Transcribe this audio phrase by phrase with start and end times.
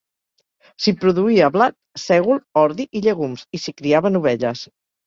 [0.85, 4.69] S'hi produïa blat, sègol, ordi i llegums, i s'hi criaven ovelles.